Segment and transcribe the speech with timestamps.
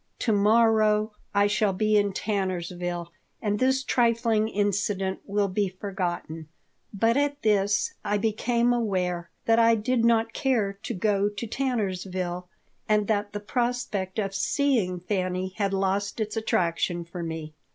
[0.21, 3.09] "To morrow I shall be in Tannersville
[3.39, 6.47] and this trifling incident will be forgotten."
[6.91, 12.47] But at this I became aware that I did not care to go to Tannersville
[12.89, 17.53] and that the prospect of seeing Fanny had lost its attraction for me.